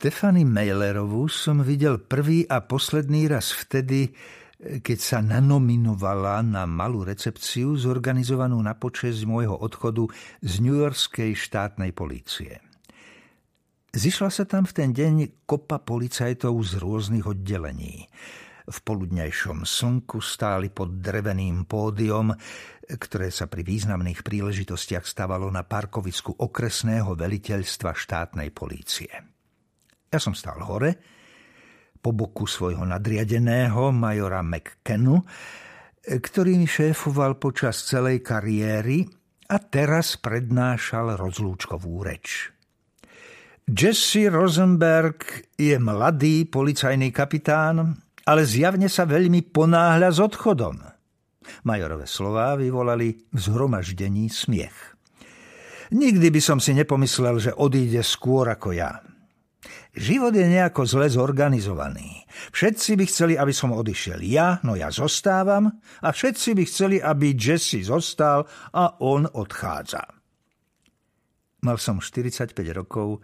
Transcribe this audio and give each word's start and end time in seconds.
Stefany 0.00 0.48
Mailerovú 0.48 1.28
som 1.28 1.60
videl 1.60 2.00
prvý 2.00 2.48
a 2.48 2.64
posledný 2.64 3.28
raz 3.28 3.52
vtedy, 3.52 4.08
keď 4.56 4.96
sa 4.96 5.20
nanominovala 5.20 6.40
na 6.40 6.64
malú 6.64 7.04
recepciu 7.04 7.76
zorganizovanú 7.76 8.56
na 8.64 8.72
počesť 8.72 9.28
môjho 9.28 9.60
odchodu 9.60 10.08
z 10.40 10.52
New 10.64 10.80
Yorkskej 10.80 11.36
štátnej 11.36 11.92
polície. 11.92 12.64
Zišla 13.92 14.32
sa 14.32 14.48
tam 14.48 14.64
v 14.64 14.72
ten 14.72 14.96
deň 14.96 15.44
kopa 15.44 15.84
policajtov 15.84 16.56
z 16.64 16.80
rôznych 16.80 17.28
oddelení. 17.28 18.08
V 18.72 18.78
poludňajšom 18.80 19.68
slnku 19.68 20.24
stáli 20.24 20.72
pod 20.72 20.96
dreveným 20.96 21.68
pódium, 21.68 22.32
ktoré 22.88 23.28
sa 23.28 23.52
pri 23.52 23.68
významných 23.68 24.24
príležitostiach 24.24 25.04
stavalo 25.04 25.52
na 25.52 25.60
parkovisku 25.60 26.40
okresného 26.40 27.12
veliteľstva 27.12 27.92
štátnej 27.92 28.48
polície. 28.48 29.39
Ja 30.10 30.18
som 30.18 30.34
stál 30.34 30.58
hore, 30.66 30.98
po 32.02 32.10
boku 32.10 32.42
svojho 32.42 32.82
nadriadeného 32.82 33.94
majora 33.94 34.42
McKennu, 34.42 35.22
ktorý 36.02 36.58
mi 36.58 36.66
šéfoval 36.66 37.38
počas 37.38 37.86
celej 37.86 38.18
kariéry 38.26 39.06
a 39.46 39.56
teraz 39.62 40.18
prednášal 40.18 41.14
rozlúčkovú 41.14 42.02
reč. 42.02 42.50
Jesse 43.70 44.26
Rosenberg 44.26 45.46
je 45.54 45.78
mladý 45.78 46.42
policajný 46.50 47.14
kapitán, 47.14 47.94
ale 48.26 48.42
zjavne 48.42 48.90
sa 48.90 49.06
veľmi 49.06 49.46
ponáhľa 49.54 50.10
s 50.10 50.18
odchodom. 50.18 50.74
Majorové 51.62 52.10
slová 52.10 52.58
vyvolali 52.58 53.30
v 53.30 53.38
zhromaždení 53.38 54.26
smiech. 54.26 54.98
Nikdy 55.94 56.34
by 56.34 56.40
som 56.42 56.58
si 56.58 56.74
nepomyslel, 56.74 57.38
že 57.38 57.54
odíde 57.54 58.02
skôr 58.02 58.50
ako 58.50 58.74
ja. 58.74 59.02
Život 59.92 60.32
je 60.32 60.46
nejako 60.48 60.88
zle 60.88 61.12
zorganizovaný. 61.12 62.24
Všetci 62.54 62.96
by 62.96 63.04
chceli, 63.04 63.34
aby 63.36 63.52
som 63.52 63.76
odišiel 63.76 64.24
ja, 64.24 64.56
no 64.64 64.72
ja 64.72 64.88
zostávam 64.88 65.68
a 66.00 66.08
všetci 66.08 66.56
by 66.56 66.62
chceli, 66.64 66.96
aby 66.96 67.36
Jesse 67.36 67.84
zostal 67.84 68.48
a 68.72 68.96
on 69.04 69.28
odchádza. 69.28 70.00
Mal 71.60 71.76
som 71.76 72.00
45 72.00 72.56
rokov 72.72 73.20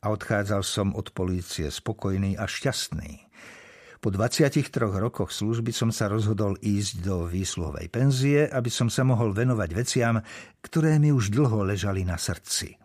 a 0.00 0.06
odchádzal 0.08 0.64
som 0.64 0.96
od 0.96 1.12
polície 1.12 1.68
spokojný 1.68 2.40
a 2.40 2.48
šťastný. 2.48 3.28
Po 4.00 4.08
23 4.08 4.64
rokoch 4.96 5.28
služby 5.28 5.76
som 5.76 5.92
sa 5.92 6.08
rozhodol 6.08 6.56
ísť 6.64 7.04
do 7.04 7.28
výsluhovej 7.28 7.92
penzie, 7.92 8.48
aby 8.48 8.72
som 8.72 8.88
sa 8.88 9.04
mohol 9.04 9.36
venovať 9.36 9.70
veciam, 9.76 10.16
ktoré 10.64 10.96
mi 10.96 11.12
už 11.12 11.28
dlho 11.28 11.68
ležali 11.68 12.08
na 12.08 12.16
srdci. 12.16 12.80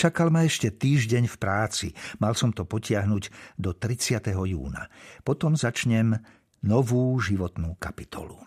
Čakal 0.00 0.32
ma 0.32 0.48
ešte 0.48 0.72
týždeň 0.72 1.28
v 1.28 1.36
práci. 1.36 1.92
Mal 2.24 2.32
som 2.32 2.56
to 2.56 2.64
potiahnuť 2.64 3.28
do 3.60 3.76
30. 3.76 4.32
júna. 4.32 4.88
Potom 5.20 5.60
začnem 5.60 6.16
novú 6.64 7.20
životnú 7.20 7.76
kapitolu. 7.76 8.40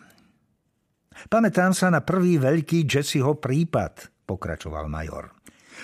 Pamätám 1.29 1.77
sa 1.77 1.93
na 1.93 2.01
prvý 2.01 2.41
veľký 2.41 2.89
Jesseho 2.89 3.37
prípad, 3.37 4.25
pokračoval 4.25 4.89
major. 4.89 5.29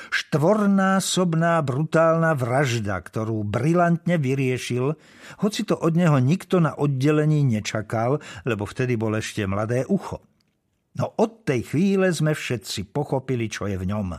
Štvornásobná 0.09 1.61
brutálna 1.61 2.33
vražda, 2.33 2.97
ktorú 3.05 3.45
brilantne 3.45 4.17
vyriešil, 4.17 4.97
hoci 5.45 5.69
to 5.69 5.77
od 5.77 5.93
neho 5.93 6.17
nikto 6.17 6.57
na 6.57 6.73
oddelení 6.73 7.45
nečakal, 7.45 8.17
lebo 8.41 8.65
vtedy 8.65 8.97
bol 8.97 9.13
ešte 9.13 9.45
mladé 9.45 9.85
ucho. 9.85 10.25
No 10.97 11.13
od 11.13 11.45
tej 11.45 11.61
chvíle 11.69 12.09
sme 12.09 12.33
všetci 12.33 12.89
pochopili, 12.89 13.45
čo 13.45 13.69
je 13.69 13.77
v 13.77 13.85
ňom. 13.85 14.17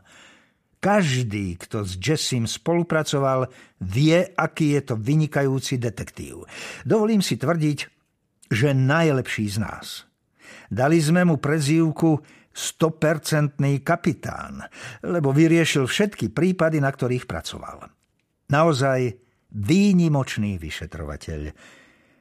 Každý, 0.80 1.60
kto 1.60 1.84
s 1.84 2.00
Jessim 2.00 2.48
spolupracoval, 2.48 3.52
vie, 3.84 4.24
aký 4.32 4.80
je 4.80 4.82
to 4.88 4.94
vynikajúci 4.96 5.76
detektív. 5.76 6.48
Dovolím 6.88 7.20
si 7.20 7.36
tvrdiť, 7.36 7.78
že 8.48 8.72
najlepší 8.72 9.46
z 9.46 9.56
nás. 9.60 10.08
Dali 10.72 10.96
sme 10.96 11.28
mu 11.28 11.36
prezývku 11.36 12.24
100% 12.50 13.60
kapitán, 13.84 14.64
lebo 15.04 15.30
vyriešil 15.30 15.84
všetky 15.84 16.32
prípady, 16.32 16.82
na 16.82 16.90
ktorých 16.90 17.28
pracoval. 17.28 17.86
Naozaj 18.50 19.00
výnimočný 19.54 20.58
vyšetrovateľ, 20.58 21.40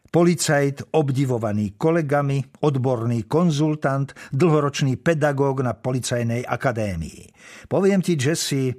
Policajt, 0.10 0.90
obdivovaný 0.98 1.78
kolegami, 1.78 2.42
odborný 2.66 3.30
konzultant, 3.30 4.10
dlhoročný 4.34 4.98
pedagóg 4.98 5.62
na 5.62 5.78
policajnej 5.78 6.42
akadémii. 6.50 7.30
Poviem 7.70 8.02
ti, 8.02 8.18
Jesse, 8.18 8.74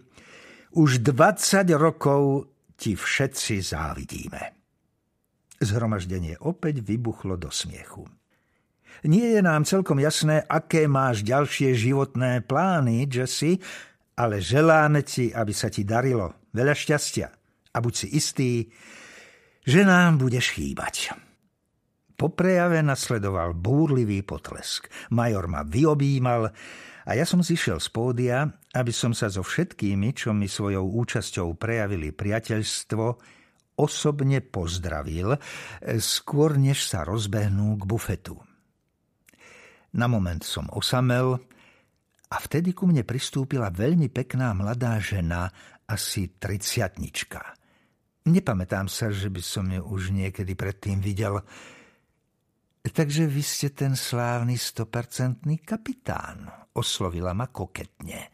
už 0.74 1.06
20 1.06 1.70
rokov 1.78 2.50
ti 2.74 2.98
všetci 2.98 3.62
závidíme. 3.62 4.42
Zhromaždenie 5.62 6.34
opäť 6.42 6.82
vybuchlo 6.82 7.38
do 7.38 7.54
smiechu. 7.54 8.10
Nie 9.06 9.38
je 9.38 9.40
nám 9.46 9.62
celkom 9.62 10.02
jasné, 10.02 10.42
aké 10.42 10.90
máš 10.90 11.22
ďalšie 11.22 11.78
životné 11.78 12.42
plány, 12.42 13.06
Jesse, 13.06 13.62
ale 14.19 14.42
želáme 14.42 15.06
ti, 15.06 15.30
aby 15.30 15.54
sa 15.54 15.70
ti 15.70 15.86
darilo. 15.86 16.50
Veľa 16.50 16.74
šťastia. 16.74 17.28
A 17.70 17.76
buď 17.78 17.94
si 17.94 18.06
istý, 18.19 18.50
že 19.65 19.84
nám 19.84 20.21
budeš 20.21 20.56
chýbať. 20.56 21.15
Po 22.21 22.28
prejave 22.28 22.84
nasledoval 22.84 23.56
búrlivý 23.56 24.21
potlesk. 24.21 24.93
Major 25.16 25.48
ma 25.48 25.65
vyobímal 25.65 26.53
a 27.09 27.10
ja 27.16 27.25
som 27.25 27.41
zišiel 27.41 27.81
z 27.81 27.88
pódia, 27.88 28.44
aby 28.76 28.93
som 28.93 29.16
sa 29.16 29.32
so 29.32 29.41
všetkými, 29.41 30.12
čo 30.12 30.37
mi 30.37 30.44
svojou 30.44 30.84
účasťou 31.00 31.56
prejavili 31.56 32.12
priateľstvo, 32.12 33.04
osobne 33.81 34.44
pozdravil, 34.44 35.41
skôr 35.97 36.60
než 36.60 36.84
sa 36.84 37.09
rozbehnú 37.09 37.81
k 37.81 37.82
bufetu. 37.88 38.37
Na 39.97 40.06
moment 40.06 40.44
som 40.44 40.69
osamel 40.70 41.41
a 42.31 42.37
vtedy 42.37 42.76
ku 42.76 42.84
mne 42.84 43.03
pristúpila 43.03 43.72
veľmi 43.72 44.12
pekná 44.12 44.53
mladá 44.53 45.00
žena, 45.00 45.50
asi 45.88 46.37
triciatnička. 46.38 47.59
Nepamätám 48.28 48.84
sa, 48.84 49.08
že 49.08 49.32
by 49.32 49.41
som 49.41 49.64
ju 49.72 49.81
už 49.81 50.12
niekedy 50.12 50.53
predtým 50.53 51.00
videl. 51.00 51.41
Takže 52.84 53.25
vy 53.25 53.41
ste 53.41 53.72
ten 53.72 53.97
slávny 53.97 54.60
stopercentný 54.60 55.64
kapitán, 55.64 56.48
oslovila 56.76 57.32
ma 57.32 57.48
koketne. 57.48 58.28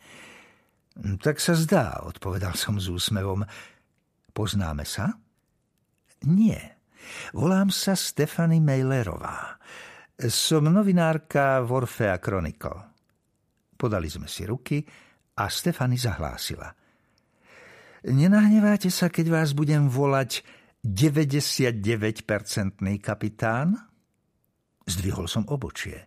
Tak 0.97 1.39
sa 1.39 1.55
zdá, 1.55 2.03
odpovedal 2.03 2.59
som 2.59 2.83
s 2.83 2.91
úsmevom. 2.91 3.47
Poznáme 4.35 4.83
sa? 4.83 5.15
Nie. 6.27 6.83
Volám 7.31 7.71
sa 7.71 7.95
Stefany 7.95 8.59
Mailerová. 8.59 9.61
Som 10.19 10.67
novinárka 10.67 11.63
Orfea 11.63 12.19
Chronicle. 12.19 12.81
Podali 13.77 14.09
sme 14.11 14.27
si 14.27 14.43
ruky 14.49 14.83
a 15.39 15.47
Stefany 15.47 15.95
zahlásila– 15.95 16.75
Nenahneváte 18.07 18.87
sa, 18.87 19.11
keď 19.11 19.35
vás 19.35 19.51
budem 19.51 19.91
volať 19.91 20.47
99-percentný 20.87 23.03
kapitán? 23.03 23.75
Zdvihol 24.87 25.27
som 25.27 25.43
obočie. 25.51 26.07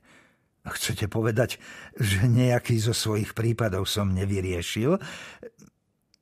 Chcete 0.64 1.12
povedať, 1.12 1.60
že 2.00 2.24
nejaký 2.24 2.80
zo 2.80 2.96
svojich 2.96 3.36
prípadov 3.36 3.84
som 3.84 4.16
nevyriešil? 4.16 4.96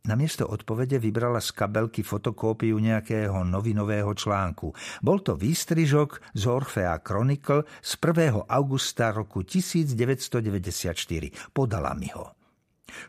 Namiesto 0.07 0.47
odpovede 0.49 0.97
vybrala 0.97 1.37
z 1.43 1.51
kabelky 1.51 2.01
fotokópiu 2.01 2.79
nejakého 2.79 3.43
novinového 3.45 4.15
článku. 4.17 4.73
Bol 5.05 5.21
to 5.21 5.37
výstrižok 5.37 6.33
z 6.33 6.43
Orfea 6.47 6.97
Chronicle 7.05 7.67
z 7.83 7.91
1. 8.01 8.49
augusta 8.49 9.11
roku 9.13 9.43
1994. 9.45 11.53
Podala 11.53 11.93
mi 11.93 12.09
ho. 12.17 12.36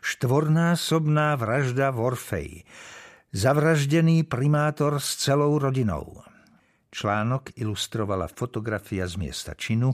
Štvornásobná 0.03 1.35
vražda 1.39 1.91
v 1.95 1.97
Orfeji. 1.99 2.57
Zavraždený 3.29 4.25
primátor 4.25 4.97
s 4.97 5.21
celou 5.21 5.61
rodinou. 5.61 6.25
Článok 6.89 7.53
ilustrovala 7.53 8.25
fotografia 8.29 9.05
z 9.05 9.21
miesta 9.21 9.53
činu, 9.53 9.93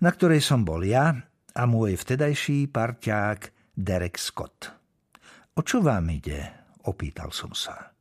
na 0.00 0.10
ktorej 0.10 0.40
som 0.40 0.64
bol 0.64 0.80
ja 0.80 1.12
a 1.54 1.62
môj 1.68 2.00
vtedajší 2.00 2.72
parťák 2.72 3.40
Derek 3.76 4.16
Scott. 4.16 4.72
O 5.54 5.60
čo 5.62 5.84
vám 5.84 6.08
ide? 6.10 6.72
Opýtal 6.88 7.30
som 7.30 7.52
sa. 7.52 7.94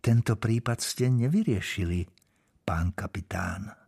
Tento 0.00 0.36
prípad 0.36 0.78
ste 0.80 1.10
nevyriešili, 1.10 2.06
pán 2.64 2.92
kapitán. 2.96 3.83